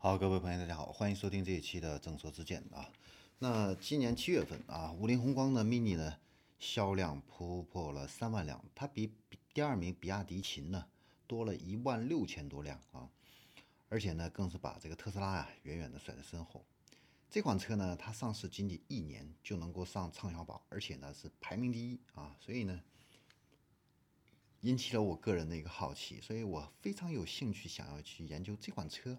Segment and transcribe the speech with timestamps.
[0.00, 2.88] 好，各位朋友，大家好，欢迎收听这一期的正说之见啊。
[3.40, 6.16] 那今年七月份啊，五菱宏光的 mini 呢
[6.60, 10.86] 销量突破了三万辆，它比比第二名比亚迪秦呢
[11.26, 13.10] 多了一万六千多辆啊，
[13.88, 16.64] 而且呢更是把这个特斯拉呀远远的甩在身后。
[17.28, 22.80] 这款车呢，它上市仅仅一年就能够上畅销榜，而且呢是排名第一啊，所以呢
[24.60, 29.18] 引起了我个人的一个好奇，所以我非常有兴趣想要去研究这款车。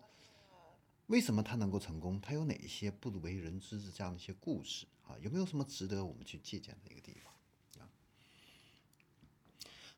[1.10, 2.22] 为什么它能够成功？
[2.22, 5.18] 它有哪一些不为人知的这样的一些故事啊？
[5.20, 7.90] 有没有什么值得我们去借鉴的一个地方啊？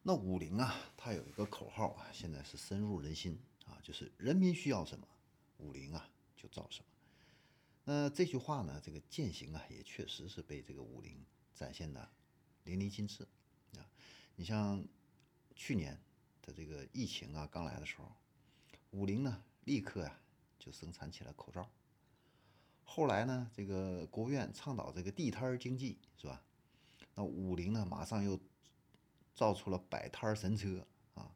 [0.04, 5.06] 那五菱啊，它有一个口号啊，现在是深入人心啊，就是人民需要什么，
[5.58, 6.86] 五菱啊就造什么。
[7.84, 11.22] 那这句话呢，这个践行啊，也确实是被这个五菱
[11.54, 12.10] 展现的
[12.64, 13.28] 淋漓尽致
[13.76, 13.84] 啊。
[14.38, 14.82] 你像
[15.58, 16.02] 去年
[16.42, 18.10] 的这个疫情啊刚来的时候，
[18.92, 20.21] 五菱呢立刻呀。
[20.62, 21.68] 就生产起了口罩。
[22.84, 26.44] 后来呢，这个国务院倡导这个地摊经济，是吧？
[27.16, 28.40] 那五菱呢，马上又
[29.34, 31.34] 造出了摆摊神车啊。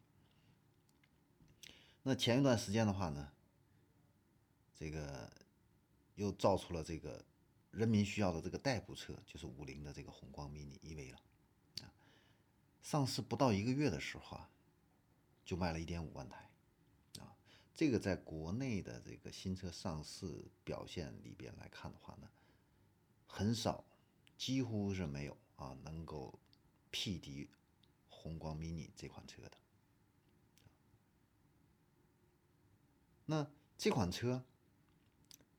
[2.03, 3.31] 那前一段时间的话呢，
[4.75, 5.31] 这个
[6.13, 7.25] 又造出了这个
[7.71, 11.19] 人民需要的这个代步车，就是五菱的这个宏光 mini EV 了。
[12.81, 14.51] 上市不到一个月的时候啊，
[15.43, 16.51] 就卖了一点五万台。
[17.75, 22.29] 这个在国内的这个新车上市表现里边来看的话呢，
[23.27, 23.83] 很少，
[24.37, 26.39] 几乎是没有啊能够
[26.89, 27.49] 匹敌
[28.07, 29.51] 宏光 mini 这款车的。
[33.25, 33.45] 那
[33.77, 34.45] 这款车，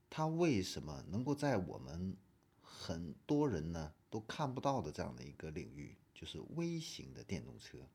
[0.09, 2.17] 它为什么能够在我们
[2.63, 7.87] 很多人呢都看不到的这样的一个领域，就是微型的电动车，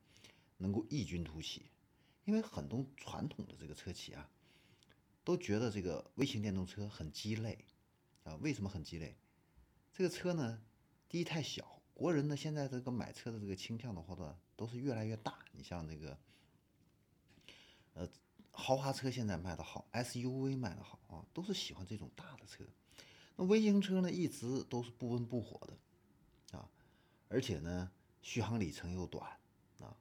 [0.57, 1.71] 能够异军突起？
[2.25, 4.29] 因为很多传统的这个车企啊，
[5.23, 7.65] 都觉得这个微型电动车很鸡肋
[8.23, 8.35] 啊。
[8.35, 9.17] 为什么很鸡肋？
[9.91, 10.61] 这个车呢，
[11.09, 15.39] 第一太小，国人呢现在这个买车的这个倾向的话呢，都是越来越大。
[15.51, 16.17] 你像这个，
[17.93, 18.07] 呃，
[18.51, 22.63] 豪华车现在卖的好，SUV 卖的好啊，都是喜欢这种大的车。
[23.35, 26.69] 那微型车呢，一直都是不温不火的啊，
[27.27, 27.91] 而且呢，
[28.21, 29.27] 续航里程又短
[29.79, 29.97] 啊，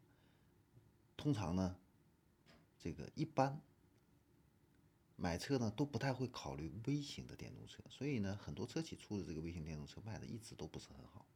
[1.17, 1.80] 通常呢。
[2.83, 3.61] 这个一般
[5.17, 11.27] 买车呢都不太会考虑微型的电动车，所以呢很多车企出的这个微型电动车卖的一直都不是很好。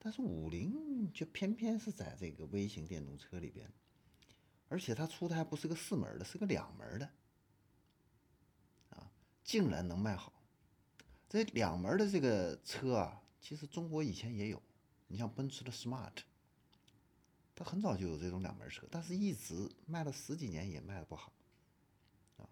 [0.00, 3.72] 但是五菱却偏偏是在这个微型电动车里边，
[4.68, 7.10] 而且它出的还不是个四门的，是个两门的，
[8.90, 9.10] 啊，
[9.44, 10.32] 竟然能卖好。
[11.28, 14.62] 这两门的这个车啊，其实中国以前也有，
[15.06, 16.14] 你像奔驰的 Smart。
[17.58, 21.32] 它很早就有这种两门车，但是一直卖了十几年也卖的不好，
[22.36, 22.46] 啊，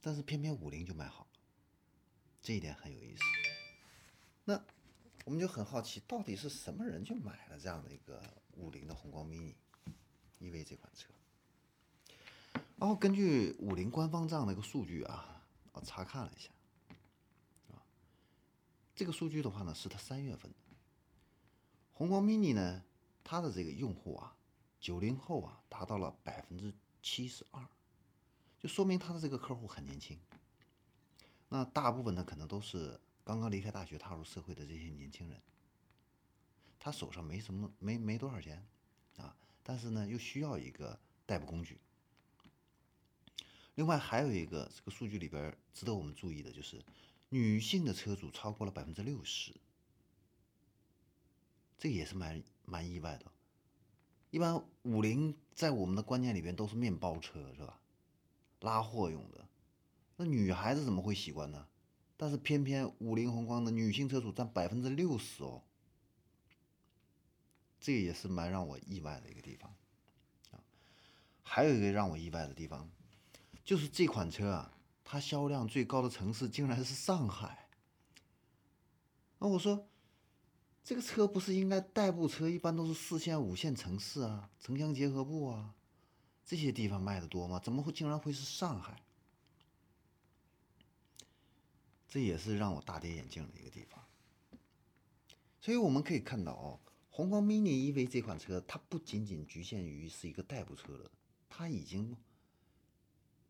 [0.00, 1.30] 但是偏偏五菱就卖好了，
[2.40, 3.22] 这一点很有意思。
[4.46, 4.58] 那
[5.26, 9.54] 我们就很好奇，到底是什么人去买了这样的一个五菱的宏光 mini
[10.40, 11.12] EV 这款车？
[12.78, 16.48] 然后根据五菱官方这样的一个数据啊，我查看了一下，
[17.70, 17.84] 啊，
[18.94, 20.50] 这个数据的话呢，是他三月份。
[22.00, 22.82] 宏光 mini 呢，
[23.22, 24.34] 它的这个用户啊，
[24.80, 26.72] 九零后啊，达到了百分之
[27.02, 27.62] 七十二，
[28.58, 30.18] 就说明它的这个客户很年轻。
[31.50, 35.38] 那大部分呢，可能都是刚刚离开大学踏入社会的这些年轻人。
[36.78, 38.66] 他手上没什么，没没多少钱
[39.18, 41.78] 啊，但是呢，又需要一个代步工具。
[43.74, 46.82] 另外还有一个这个数据里边值得我们注意的就是，
[47.28, 49.54] 女性的车主超过了百分之六十。
[51.80, 53.24] 这也是蛮蛮意外的。
[54.28, 57.80] 一般五菱在我们的观念里边都是面包车，是吧？
[58.60, 59.48] 拉货用的。
[60.16, 61.66] 那女孩子怎么会喜欢呢？
[62.18, 65.62] 但是偏偏五菱宏光的女性车主占百分之六十哦。
[67.80, 69.74] 这也是蛮让我意外的一个地方
[70.50, 70.60] 啊。
[71.42, 72.90] 还有一个让我意外的地方，
[73.64, 77.70] 就是这款车啊，它销量最高的城市竟然是上海。
[79.38, 79.89] 那我说。
[80.82, 85.74] 这个车不是应该代步车，一般都是四线、五线城市啊，城乡结合部啊，
[86.44, 87.60] 这些地方卖的多吗？
[87.60, 89.02] 怎么会竟然会是上海？
[92.08, 94.04] 这也是让我大跌眼镜的一个地方。
[95.60, 96.80] 所以我们可以看到哦，
[97.10, 101.10] 宏光 mini EV 这款车，它不仅仅局限于是一个代步车了，
[101.48, 102.16] 它已经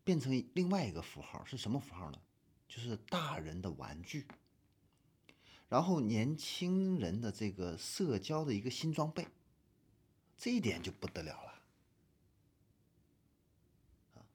[0.03, 2.21] 变成另外一个符号，是什么符号呢？
[2.67, 4.27] 就是大人的玩具。
[5.71, 9.25] 然后年轻人的这个社交的一个新装备
[10.37, 11.61] 这一点就不得了了。
[14.15, 14.27] 啊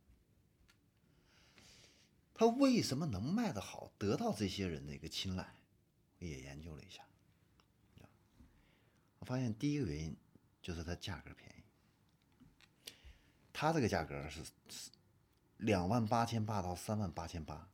[2.32, 5.54] 他为什么能卖得好得到这些人的一个青睐
[6.18, 7.02] 我也研究了一下。
[9.18, 10.16] 我发现第一个原因
[10.62, 11.62] 就是它价格便宜。
[13.52, 14.90] 它这个价格是是
[15.58, 17.68] 两万八千八到三万八千八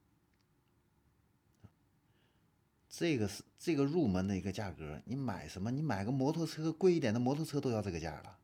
[3.02, 5.02] 这个是这个入门的一个价格。
[5.06, 5.72] 你买什么？
[5.72, 8.38] 你买个摩托车贵一点的摩托车都要这个价了。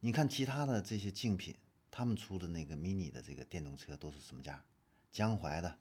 [0.00, 1.54] 你看其他的这些竞品，
[1.90, 4.64] 他们出的那个 mini 的这个电动车都是什么价？
[5.12, 5.78] 江淮的。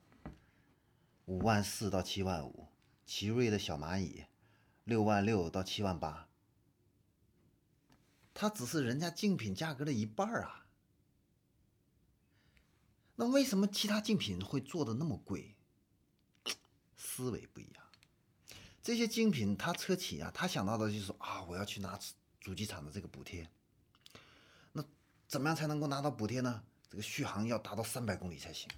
[1.28, 2.68] 五万四到七万五，
[3.06, 4.26] 奇瑞的小蚂蚁，
[4.84, 6.28] 六万六到七万八，
[8.34, 10.66] 它只是人家竞品价格的一半啊。
[13.16, 15.56] 那为什么其他竞品会做的那么贵？
[17.06, 17.84] 思维不一样。
[18.82, 22.00] 这些精品，他车企啊，他想到的就是啊，我要去拿
[22.40, 23.48] 主机厂的这个补贴。
[24.72, 24.84] 那
[25.28, 26.64] 怎么样才能够拿到补贴呢？
[26.90, 28.70] 这个续航要达到三百公里才行。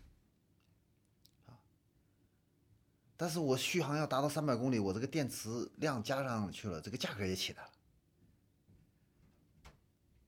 [3.16, 7.72] 但是我续航要达到三百公里，我这个电池量加上去了，这个价格也起来了。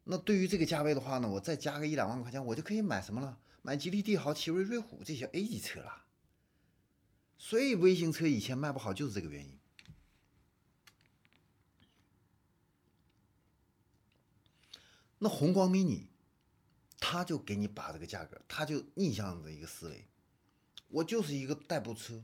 [0.04, 3.38] 那对于这个价位的话呢，我再加个一两万块钱，我就可以买什么了？
[3.62, 6.06] 买吉利帝豪、奇瑞瑞虎这些 A 级车了。
[7.40, 9.58] 所以微型车以前卖不好就是这个原因。
[15.18, 16.08] 那宏光 mini，
[17.00, 20.06] 他就给你把这个价格，他就逆向的一个思维，
[20.90, 22.24] 我就是一个代步车。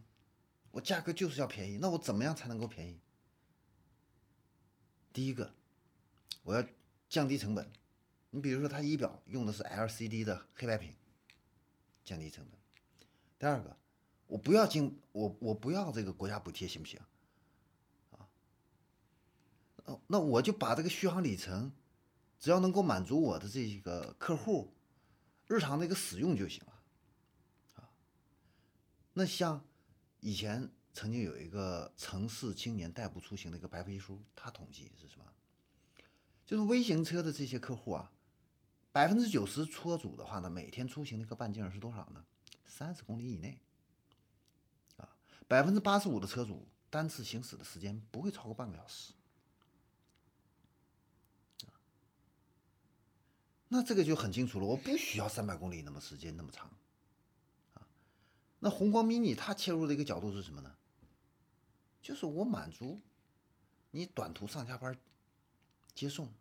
[0.72, 3.00] 我价格就是要便宜，那我怎么样才能够便宜？
[5.14, 5.56] 第一个，
[6.44, 6.68] 我要
[7.08, 7.72] 降低成本。
[8.32, 10.94] 你比如说，它仪表用的是 LCD 的黑白屏，
[12.04, 12.60] 降低成本。
[13.40, 13.78] 第二个，
[14.28, 17.00] 我不要经我我不要这个国家补贴，行不行？
[18.12, 18.28] 啊？
[19.86, 21.72] 哦，那我就把这个续航里程，
[22.40, 24.74] 只要能够满足我的这个客户
[25.48, 26.74] 日常的一个使用就行了。
[27.76, 27.90] 啊？
[29.14, 29.64] 那像。
[30.22, 35.26] 以前曾经有一个城市青年代步出行的一个白皮书，他统计是什么？
[36.48, 38.12] 就是微型车的这些客户啊，
[38.92, 42.26] 百分之九十车主的话呢，每天出行的一个半径是多少呢？
[42.66, 43.62] 三十公里以内。
[45.48, 49.14] 百分之八十五的车主单次行驶的时间不会超过半个小时。
[53.68, 56.72] 那这个就很清楚了，我不需要三百公里那么时间那么长。
[58.60, 60.76] 那宏光 mini 它切入的一个角度是什么呢？
[62.02, 63.02] 就是我满足
[63.92, 64.98] 你短途上下班
[65.94, 66.32] 接送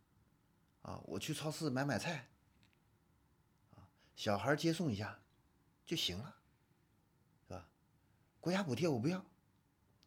[0.82, 2.28] 啊，我去超市买买菜
[3.74, 5.20] 啊，小孩接送一下
[5.84, 6.36] 就行了，
[8.44, 9.24] 国家补贴我不要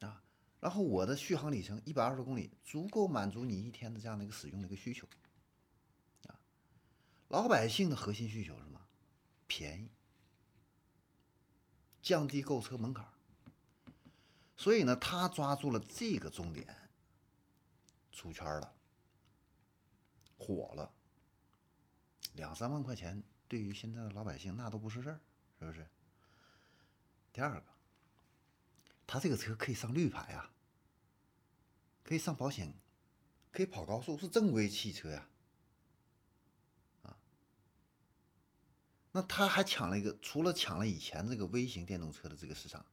[0.02, 0.22] 啊，
[0.60, 5.08] 然后我的续航里程一百二十公里，足够满足你一天的这样的一个使用的一个需求
[6.28, 6.40] 啊。
[7.30, 8.80] 老百姓的核心需求是什么？
[9.48, 9.90] 便宜。
[12.04, 13.08] 降低购车门槛
[14.56, 16.92] 所以呢，他抓住了这个重点，
[18.12, 18.72] 出圈了，
[20.38, 20.94] 火了。
[22.34, 25.20] 两三万块钱对于现在的老百姓那都不是事儿，
[25.58, 25.88] 是不是？
[27.34, 27.77] 第二个，
[29.08, 30.52] 他这个车可以上绿牌啊，
[32.04, 32.74] 可以上保险，
[33.52, 35.28] 可以跑高速，是正规汽车呀。
[37.04, 37.18] 啊
[39.14, 42.86] 那他还抢了一个，除了抢了以前这个微型电动车的这个市场，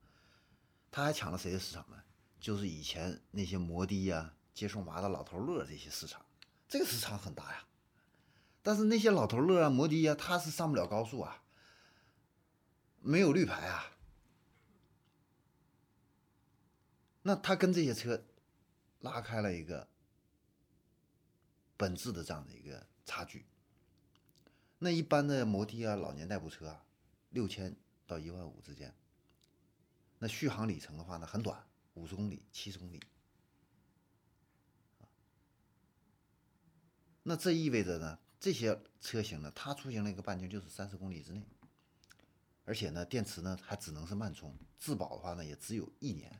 [0.90, 2.02] 他还抢了谁的市场呢？
[2.40, 6.24] 就是以前那些摩的呀、接送娃的老头乐这些市场，
[6.68, 7.64] 这个市场很大呀。
[8.62, 11.42] 但是那些老头乐啊、摩的呀，他是上不了高速啊，
[13.00, 13.90] 没有绿牌啊。
[17.26, 18.22] 那他跟这些车
[19.00, 19.88] 拉开了一个
[21.74, 23.46] 本质的这样的一个差距。
[24.78, 26.84] 那一般的摩的啊，老年代步车啊，
[27.30, 27.74] 六千
[28.06, 28.94] 到一万五之间。
[30.18, 33.00] 那续航里程的话呢，很短，五十公里、七十公里。
[37.22, 41.42] 那这意味着呢，这些车型呢，它出行的一个半径就是三十公里之内。
[42.66, 46.38] 而且呢，电池呢还只能是慢充，质保的话呢也只有一年。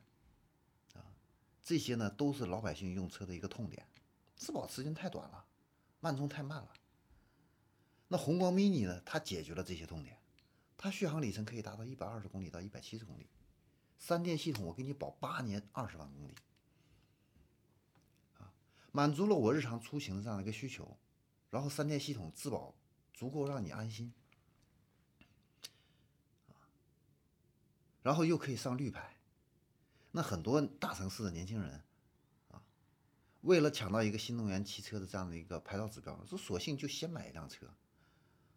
[1.64, 3.88] 这些呢都是老百姓用车的一个痛点，
[4.36, 5.46] 质保时间太短了，
[5.98, 6.72] 慢充太慢了。
[8.08, 9.00] 那宏光 mini 呢？
[9.04, 10.18] 它解决了这些痛点，
[10.76, 13.26] 它续航里程可以达到一百二十公里到一百七十公里，
[13.98, 16.34] 三电系统我给你保八年二十万公里，
[18.38, 18.52] 啊，
[18.92, 20.96] 满足了我日常出行的这样的一个需求，
[21.48, 22.74] 然后三电系统质保
[23.14, 24.12] 足够让你安心，
[28.02, 29.16] 然后又可以上绿牌，
[30.16, 31.82] 那很多大城市的年轻人，
[32.52, 32.62] 啊，
[33.40, 37.66] 为了抢到一个新能源汽车的这样的一个牌照指标，说索性就先买一辆车。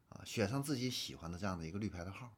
[0.10, 2.34] 啊选上自己喜欢的这样的一个绿牌的号，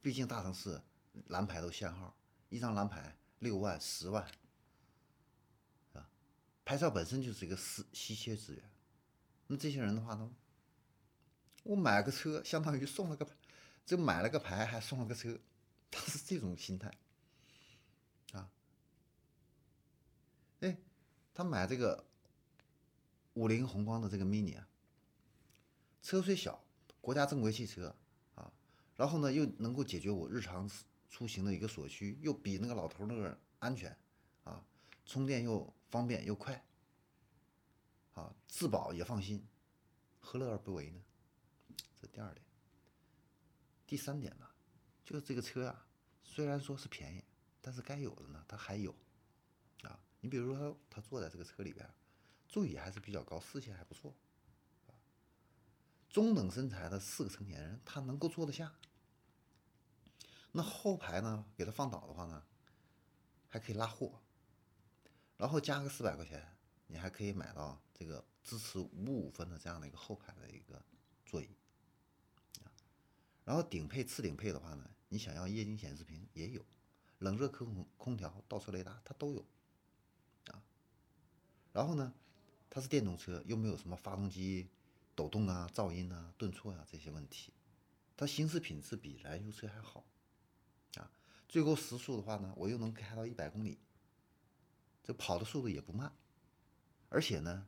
[0.00, 0.80] 毕竟大城市
[1.26, 2.16] 蓝牌都限号，
[2.50, 4.24] 一张蓝牌六万、十万，
[5.94, 6.08] 啊，
[6.64, 8.70] 牌照本身就是一个稀稀缺资源。
[9.48, 10.32] 那这些人的话呢，
[11.64, 13.34] 我买个车相当于送了个牌，
[13.84, 15.36] 就买了个牌还送了个车，
[15.90, 16.96] 他是这种心态，
[18.32, 18.48] 啊，
[20.60, 20.78] 哎，
[21.40, 22.04] 他买这个
[23.32, 24.68] 五菱宏光的这个 mini 啊，
[26.02, 26.62] 车虽小，
[27.00, 27.96] 国家正规汽车
[28.34, 28.52] 啊。
[28.94, 30.70] 然后呢，又能够解决我日常
[31.08, 33.96] 出行的一个所需，又比那个老头那个安全，
[34.44, 34.62] 啊，
[35.06, 36.62] 充电又方便又快，
[38.12, 39.42] 啊，自保也放心，
[40.18, 41.00] 何乐而不为呢？
[41.98, 42.44] 这第二点。
[43.86, 44.46] 第三点呢，
[45.02, 45.86] 就是这个车啊，
[46.22, 47.24] 虽然说是便宜，
[47.62, 48.94] 但是该有的呢，它还有，
[49.84, 51.88] 啊，你比如说他他坐在这个车里边，
[52.48, 54.14] 座椅还是比较高，视线还不错，
[56.08, 58.74] 中等身材的四个成年人，他能够坐得下。
[60.52, 61.46] 那后排呢？
[61.56, 62.44] 给他放倒的话呢，
[63.48, 64.20] 还可以拉货，
[65.36, 66.56] 然后加个四百块钱，
[66.88, 70.84] 你还可以买到这个支持五五分的这样的一个后排的一个
[71.24, 71.48] 座椅。
[73.44, 76.64] 然后顶配、次顶配的话呢，你想要液晶显示屏也有，
[77.18, 79.44] 冷热可空空调、倒车雷达它都有，
[81.72, 82.12] 然后呢，
[82.68, 84.68] 它是电动车，又没有什么发动机
[85.14, 87.52] 抖动啊、噪音啊、顿挫啊这些问题，
[88.16, 90.04] 它行驶品质比燃油车还好
[90.96, 91.10] 啊。
[91.48, 93.78] 最高时速的话呢，我又能开到一百公里，
[95.02, 96.12] 这跑的速度也不慢，
[97.08, 97.66] 而且呢，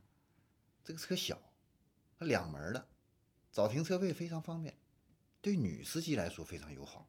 [0.83, 1.39] 这个车小，
[2.17, 2.87] 它两门的，
[3.51, 4.77] 找停车位非常方便，
[5.41, 7.07] 对女司机来说非常友好。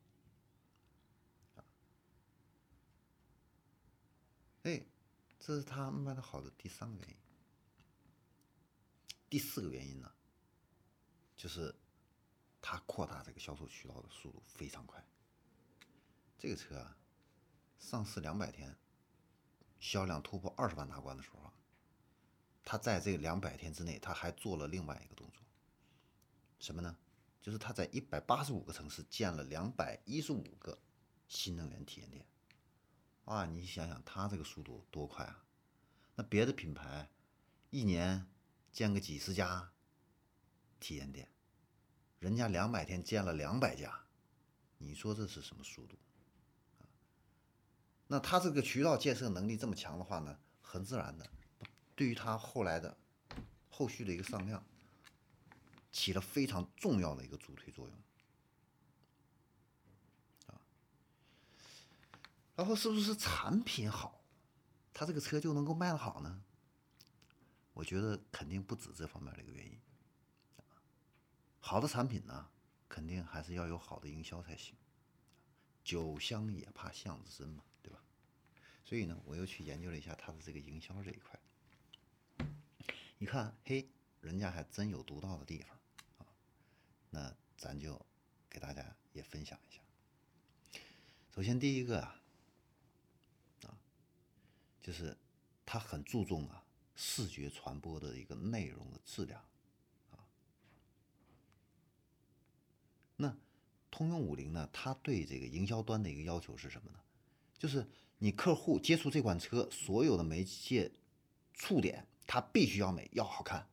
[4.63, 4.83] 哎，
[5.47, 7.17] 这是它卖的好的第三个原因。
[9.29, 10.11] 第四个原因呢，
[11.37, 11.75] 就是
[12.63, 15.07] 它扩大这个销售渠道的速度非常快。
[16.39, 16.97] 这个车啊，
[17.79, 18.75] 上市两百天，
[19.79, 21.53] 销量突破二十万大关的时候啊，
[22.65, 25.43] 他在这两百天之内，他还做了另外一个动作，
[26.59, 26.97] 什么呢？
[27.43, 30.79] 就是他在一百八十五个城市建了两百一十五个
[31.29, 32.27] 新能源体验店。
[33.25, 35.45] 啊，你想想他这个速度多快啊！
[36.17, 37.11] 那别的品牌
[37.71, 38.27] 一年
[38.71, 39.73] 建个几十家
[40.79, 41.29] 体验店，
[42.19, 44.05] 人家两百天建了两百家，
[44.79, 45.97] 你说这是什么速度？
[48.07, 51.27] 那他这个渠道建设能力这么强的话呢，很自然的，
[51.95, 52.97] 对于他后来的
[53.71, 54.63] 后续的一个上量，
[55.91, 57.99] 起了非常重要的一个助推作用，
[62.57, 64.23] 然后是不是产品好，
[64.93, 66.43] 他这个车就能够卖得好呢？
[67.73, 69.81] 我觉得肯定不止这方面的一个原因，
[71.59, 72.49] 好的产品呢，
[72.89, 74.77] 肯定还是要有好的营销才行，
[75.83, 77.65] 酒香也怕巷子深嘛。
[77.83, 78.01] 对吧
[78.85, 81.41] 所以呢，我又去研究了一下他的这个营销这一块，
[83.19, 83.89] 一看，嘿，
[84.21, 85.77] 人家还真有独到的地方
[86.19, 86.27] 啊。
[87.11, 88.01] 那咱就
[88.49, 89.81] 给大家也分享一下。
[91.35, 92.21] 首先第一个，啊，
[94.85, 95.17] 就是
[95.65, 96.63] 他很注重啊
[96.95, 99.41] 视觉传播的一个内容的质量
[100.11, 100.21] 啊。
[103.17, 103.35] 那
[103.91, 106.99] 通用五菱呢，它对这个营销端的一个要求是什么呢？
[107.59, 107.89] 就是
[108.19, 110.93] 你客户接触这款车，所有的媒介
[111.55, 113.67] 触点，它必须要美，要好看。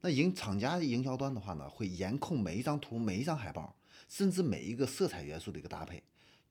[0.00, 3.76] 那营厂家营销端的话呢，会严控每一张图、每一张海报，
[4.08, 6.02] 甚至每一个色彩元素的一个搭配，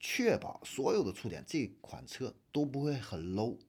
[0.04, 3.60] 确保所有的触点这款车都不会很 low。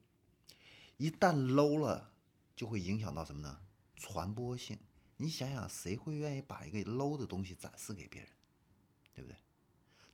[0.96, 2.10] 一旦 low 了，
[2.56, 3.60] 就会影响到什么呢？
[3.94, 4.78] 传播性。
[5.18, 8.30] 你想想，谁会愿意把一个 low 的东西展示给别人？
[9.14, 9.36] 对不对？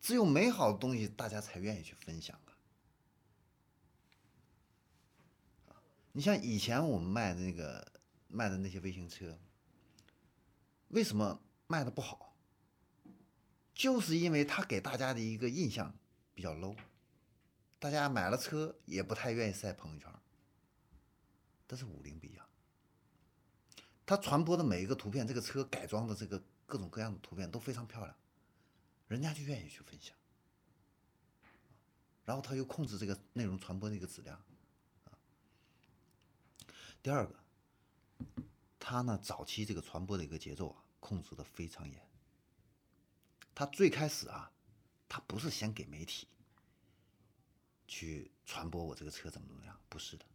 [0.01, 2.51] 只有美好的东西，大家才愿意去分享啊！
[6.11, 7.93] 你像以前我们卖的那个
[8.27, 9.39] 卖的那些微型车，
[10.89, 12.37] 为什么卖的不好？
[13.73, 15.95] 就是因为它给大家的一个印象
[16.39, 16.77] 比较 low，
[17.81, 20.09] 大家买了车也不太愿意晒朋友圈。
[21.67, 22.47] 但是五菱不一样，
[24.07, 28.17] 它传播的每一个图片，这个车改装的这个各种各样的图片都非常漂亮。
[29.09, 30.15] 人家就愿意去分享，
[32.25, 34.41] 然后他又控制这个内容传播的一个质量，
[37.03, 37.35] 第二个，
[38.79, 42.09] 他呢早期这个传播的一个节奏啊，控制的非常严。
[43.57, 44.53] 他最开始啊，
[45.09, 46.29] 他不是先给媒体
[47.87, 50.27] 去传播我这个车怎么怎么样，不是的。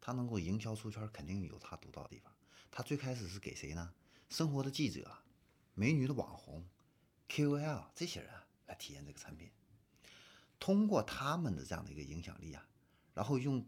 [0.00, 2.32] 他能够营销出圈，肯定有他独到的地方。
[2.70, 3.92] 他最开始是给谁呢？
[4.28, 5.18] 生活的记者。
[5.74, 6.66] 美女的网红、
[7.30, 8.30] KOL 这些人
[8.66, 9.50] 来体验这个产品，
[10.58, 12.68] 通过他们的这样的一个影响力啊，
[13.14, 13.64] 然后用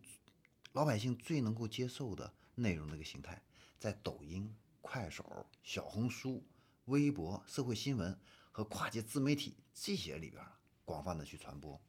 [0.73, 3.43] 老百姓最能够接受的内容的一个形态，
[3.79, 6.45] 在抖音、快手、小红书、
[6.87, 8.19] 微博、社会新闻
[8.51, 11.81] 和跨界自媒体这些里边啊，广泛的去传播。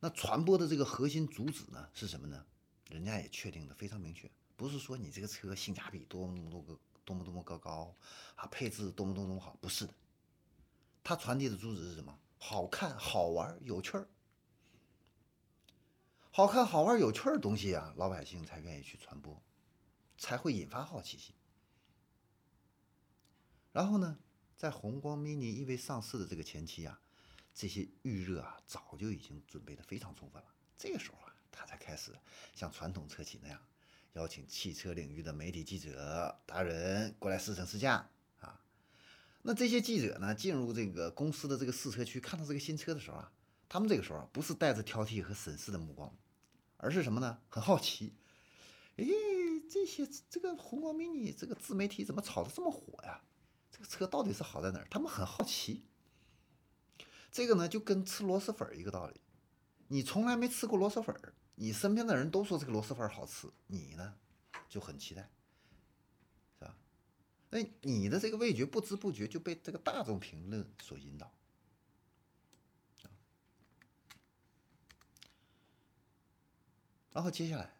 [0.00, 2.44] 那传播的这个核心主旨呢是什么呢？
[2.88, 6.78] 人家也确定的非常明确，不是说你这个车性价比多么多个。
[7.06, 7.94] 多么多么高高
[8.34, 9.92] 啊，配置多么多么好，不是的，
[11.02, 12.18] 它传递的主旨是什么？
[12.38, 14.08] 好看、好玩、有趣儿。
[16.30, 19.38] 好看、好玩、有趣儿的东西啊，老百姓才愿意去传播，
[20.16, 21.34] 才会引发好奇心。
[23.74, 24.16] 然后呢，
[24.56, 27.00] 在红光 mini 因为上市的这个前期啊，
[27.52, 30.48] 这些预热啊，早就已经准备的非常充分了。
[30.78, 32.12] 这个时候啊，他才开始
[32.54, 33.60] 像传统车企那样。
[34.12, 38.60] 邀请汽车领域的媒体记者达人过来试乘试驾啊，
[39.42, 43.32] 那这些记者呢，进入这个公司的这个试车区，看到这个新车的时候啊，
[43.68, 46.16] 他们这个时候，不是带着挑剔和审视的目光，
[46.76, 47.40] 而是什么呢？
[47.48, 48.14] 很好奇，
[48.98, 49.04] 哎，
[49.68, 53.20] 这些这个红光 mini 这个自媒体怎么炒的这么火呀？
[53.74, 54.86] 这个车到底是好在哪儿？
[54.88, 55.84] 他们很好奇。
[57.32, 59.20] 这个呢，就跟吃螺蛳粉一个道理，
[59.88, 61.34] 你从来没吃过螺蛳粉儿。
[61.56, 64.14] 你身边的人都说这个螺蛳粉好吃，你呢
[64.68, 65.28] 就很期待，
[66.56, 66.76] 是吧？
[67.50, 71.32] 那你的这个味觉不知不觉就被这个大众评论所引导，
[77.10, 77.76] 然后接下来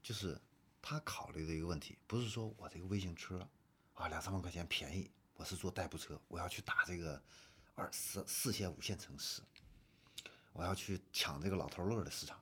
[0.00, 0.40] 就是
[0.80, 3.48] 他考虑的一个问题，不是说我这个微型车
[3.94, 7.22] 啊两三万块钱便宜，我是做代步车，我要去打这个
[7.74, 9.42] 二四四线五线城市。
[10.52, 12.38] 我要去抢这个老头乐的市场。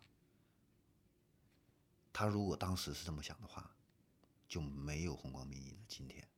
[2.13, 3.71] 他如果当时是这么想的话，
[4.49, 6.29] 就没有红光 mini 的今天。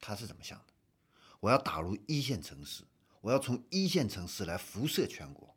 [0.00, 0.72] 他是怎么想的？
[1.40, 2.84] 我要打入一线城市，
[3.20, 5.56] 我要从一线城市来辐射全国。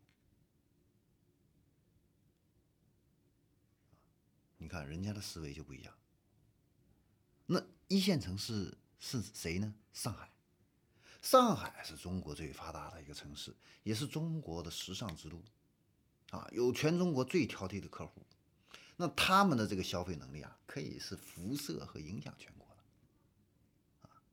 [4.57, 5.93] 你看人家的思维就不一样。
[7.91, 9.73] 一线城市是谁呢？
[9.91, 10.31] 上海。
[11.21, 15.43] 上海是中国最发达的一个城市，也是中国的时尚之都，
[16.29, 18.25] 啊，有全中国最挑剔的客户，
[18.95, 24.23] 那他们的这个消费能力啊，可以是辐射和影响全国的，啊，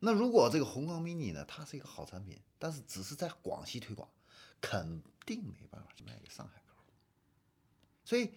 [0.00, 4.06] 那如果这个红光 mini 呢，它是一个好产品，但是只是在广西推广，
[4.60, 6.92] 肯定没办法去卖给上海客户，
[8.04, 8.34] 所以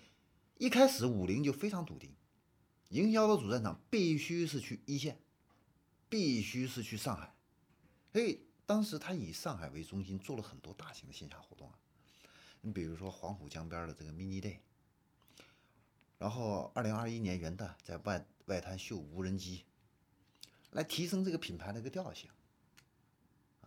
[0.57, 2.15] 一开始五菱就非常笃定，
[2.89, 5.19] 营销的主战场必须是去一线，
[6.09, 7.33] 必须是去上海。
[8.13, 11.77] 所以当时他以上海为中心做了很多大型的线下活动啊，
[12.61, 14.59] 你比如说黄浦江边的这个 mini day，
[16.17, 19.65] 然后二零二一年元旦在外外滩秀无人机，
[20.71, 22.29] 来提升这个品牌的一个调性，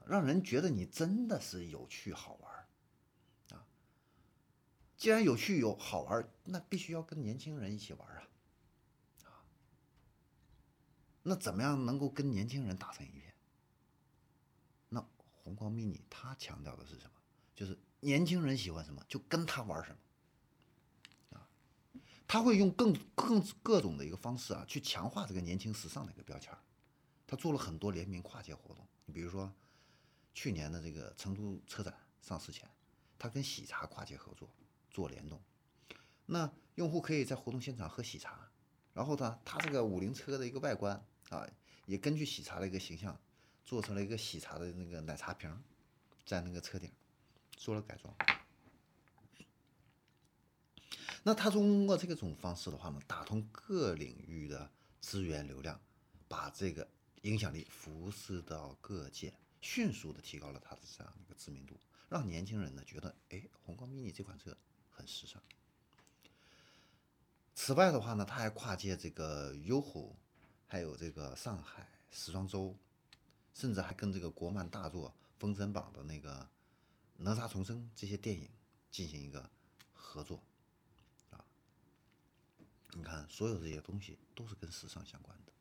[0.06, 2.66] 让人觉得你真的是有趣好玩
[3.59, 3.66] 啊。
[4.96, 8.28] 既然有趣有好玩，那必须要跟年轻人一起玩，啊，
[11.22, 13.35] 那怎么样能够跟年轻人打成一片？
[14.88, 15.06] 那
[15.42, 17.12] 红光 mini，它强调的是什么？
[17.54, 21.46] 就是年轻人喜欢什么，就跟他玩什么，啊，
[22.26, 26.56] 他会用更更各种的一个方式啊，去强化这个年轻时尚的一个标签
[27.26, 29.52] 他做了很多联名跨界活动，你比如说
[30.33, 32.68] 去年的这个成都车展上市前，
[33.18, 34.48] 他跟喜茶跨界合作
[34.90, 35.40] 做联动，
[36.26, 38.50] 那用户可以在活动现场喝喜茶，
[38.94, 41.48] 然后呢，他这个五菱车的一个外观啊，
[41.86, 43.18] 也根据喜茶的一个形象。
[43.62, 45.48] 做成了一个喜茶的那个奶茶瓶，
[46.26, 46.90] 在那个车顶
[47.52, 48.12] 做了改装。
[51.22, 54.68] 那他通过这个种方式的话呢，打通各领域的
[55.00, 55.80] 资源流量，
[56.26, 56.88] 把这个
[57.22, 64.56] 影响力辐射到各界，迅速的提高了他的这样一个知名度，让年轻人呢觉得，哎，红光 mini 这款车
[64.90, 65.40] 很时尚。
[67.54, 70.16] 此外的话呢，他还跨界这个优酷，
[70.70, 72.74] 还有这个上海时装周。
[73.52, 76.40] 甚至还跟这个国漫大作《封神榜》的那个
[77.16, 78.48] 《哪吒重生》这些电影
[78.92, 79.50] 进行一个
[79.92, 80.42] 合作，
[81.30, 81.44] 啊，
[82.92, 85.52] 你看，所有这些东西都是跟时尚相关的、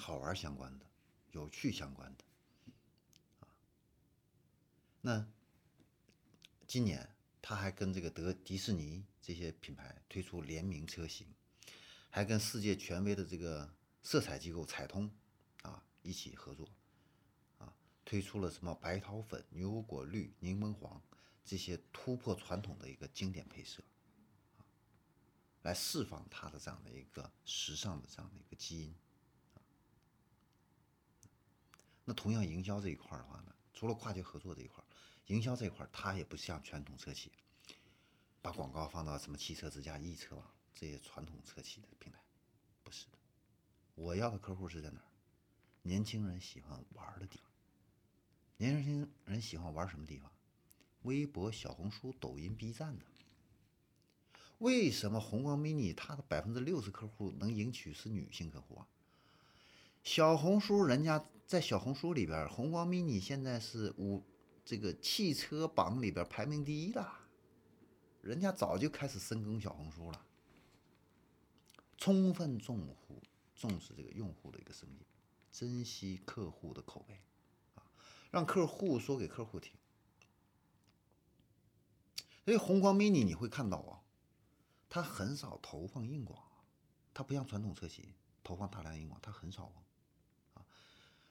[0.00, 0.86] 好玩相关的、
[1.32, 2.24] 有趣相关的，
[3.40, 3.46] 啊，
[5.02, 5.26] 那
[6.66, 11.26] 今年他还跟这个德迪士尼这些品牌推出联名车型，
[12.08, 13.70] 还跟世界权威的这个
[14.02, 15.10] 色彩机构彩通
[15.62, 16.68] 啊一起合作。
[17.58, 17.72] 啊
[18.04, 21.00] 推出了什么白桃粉、牛油果绿、柠檬黄
[21.44, 23.82] 这些突破传统的一个经典配色，
[25.62, 28.94] 来释放它的这样的一个时尚的这样的一个基因。
[32.04, 34.82] 那同样营销这一块的话呢，除了跨界合作这一块，
[35.26, 37.30] 营销这一块它也不像传统车企，
[38.42, 42.18] 把广告放到什么汽车之家、易车网这些传统车企的平台，
[42.82, 43.21] 不是的。
[43.94, 45.06] 我要的客户是在哪儿？
[45.82, 47.50] 年轻人喜欢玩的地方。
[48.56, 50.30] 年轻人喜欢玩什么地方？
[51.02, 53.04] 微博、小红书、抖音、B 站的。
[54.58, 58.86] 为什么红光 mini 它的百分之六十客户能赢取是女性客户啊？
[60.04, 64.24] 小红书人家在小红书里边，红光 mini 现在是五
[64.64, 67.04] 这个汽车榜里边排名第一的，
[68.20, 70.24] 人家早就开始深耕小红书了，
[71.96, 72.94] 充分重
[73.54, 75.04] 重视这个用户的一个声音，
[75.50, 77.20] 珍惜客户的口碑
[77.74, 77.82] 啊，
[78.30, 79.72] 让客户说给客户听。
[82.44, 83.98] 所以红光 mini 你会看到啊。
[84.94, 86.38] 它很少投放硬广，
[87.14, 88.12] 它不像传统车企
[88.44, 89.72] 投放大量硬广，它很少
[90.52, 90.62] 啊。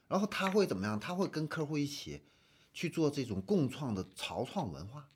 [0.08, 0.98] 然后它会怎么样？
[0.98, 2.24] 它会跟客户一起
[2.72, 5.08] 去做这种共创的潮创文化。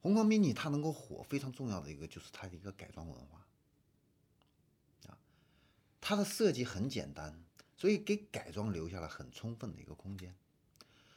[0.00, 3.46] 红光 mini 它能够火，非常重要的一个就是它的一个改装文化。
[6.06, 7.42] 它的设计很简单，
[7.78, 10.36] 所以给改装留下了很充分的一个空间。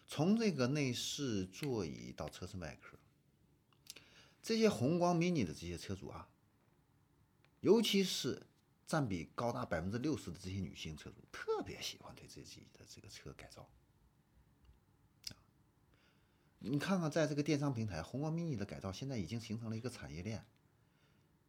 [0.07, 2.97] 从这个内饰、座椅到车身外壳。
[4.41, 6.29] 这些红光 mini 的这些车主啊，
[7.59, 8.43] 尤其是
[8.85, 13.69] 占比高达百分之六十的这些女性车主，特别喜欢对自己的这个车改造。
[16.59, 20.45] 你看看，在这个电商平台，红光 mini 的改造现在已经形成了一个产业链，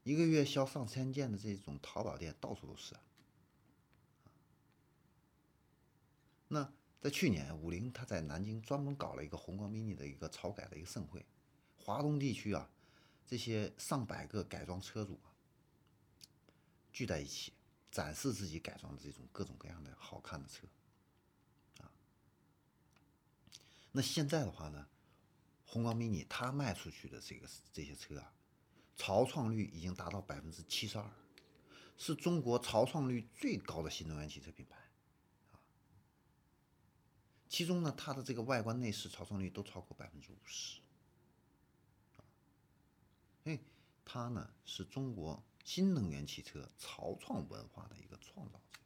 [0.03, 2.97] 一个月销上千件的这种淘宝店到处都是。
[6.49, 11.25] 那在去年，五菱它在南京专门搞了一个宏光 mini 的一个潮改的一个盛会，
[11.77, 12.71] 华东地区啊。
[13.31, 15.29] 这些上百个改装车主啊，
[16.91, 17.53] 聚在一起
[17.91, 20.67] 展示自己改装的这种各种各样的好看的车，
[21.83, 21.93] 啊，
[23.93, 24.89] 那现在的话呢，
[25.67, 28.33] 宏光 mini 它卖出去的这个这些车啊，
[28.97, 31.11] 潮创率已经达到百分之七十二，
[31.99, 34.79] 是中国潮创率最高的新能源汽车品牌，
[37.49, 40.81] 其中呢，它的这个外观内饰潮创率都超过百分之五十。
[43.45, 43.59] 哎，
[44.05, 48.79] 它呢是中国新能源汽车潮创文化的一个创造者。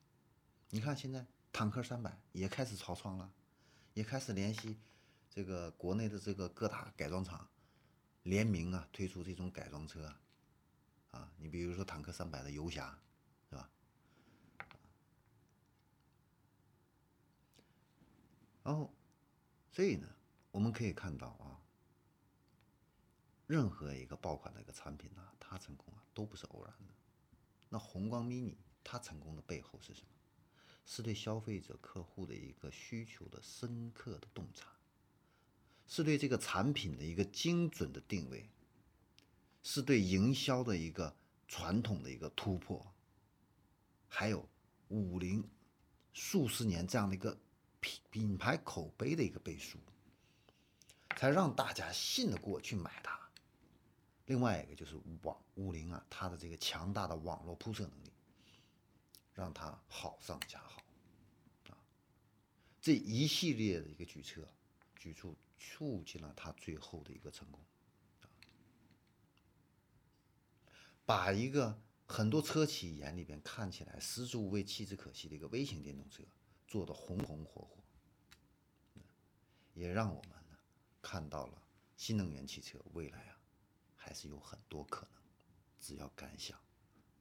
[0.71, 3.33] 你看，现在坦克三百也开始潮创了，
[3.95, 4.79] 也开始联系
[5.29, 7.49] 这个国内的这个各大改装厂
[8.23, 10.15] 联名啊，推出这种改装车
[11.11, 11.31] 啊。
[11.37, 12.97] 你比如说坦克三百的游侠，
[13.51, 13.69] 是吧？
[18.63, 18.93] 然后，
[19.71, 20.09] 所以呢，
[20.51, 21.61] 我们可以看到啊。
[23.47, 26.95] 任何一个爆款的一个产品呢，它成功啊都不是偶然的。
[27.69, 30.09] 那红光 mini 它成功的背后是什么？
[30.85, 34.69] 是对消费者客户的一个需求的深刻的洞察，
[35.87, 38.49] 是对这个产品的一个精准的定位，
[39.63, 41.15] 是对营销的一个
[41.47, 42.93] 传统的一个突破，
[44.09, 44.49] 还有
[44.89, 45.49] 五菱
[46.13, 47.39] 数十年这样的一个
[47.83, 49.77] 品品牌口碑的一个背书，
[51.17, 53.21] 才让大家信得过去买它。
[54.27, 58.13] 另外一个就是网五菱啊，它的这个强大的网络铺设能力，
[59.35, 60.83] 让它好上加好，
[61.71, 61.77] 啊，
[62.81, 64.47] 这一系列的一个举措，
[64.95, 67.61] 举措促进了它最后的一个成功，
[71.05, 76.23] 把一个很多车企眼里边看起来十足无味弃之可惜的一个微型电动车
[76.73, 77.83] 做的红红火火，
[79.75, 80.57] 也让我们呢
[81.03, 81.63] 看到了
[81.99, 83.39] 新能源汽车未来啊。
[83.95, 85.23] 还是有很多可能，
[85.79, 86.59] 只要敢想，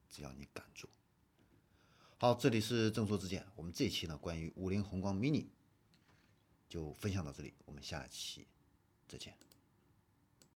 [0.10, 0.90] 只要你敢做。
[2.18, 5.48] 好，这里是正说之见，我们这期呢关于五菱宏光 mini
[6.70, 8.48] 就分享到这里，我们下期
[9.06, 9.38] 再见。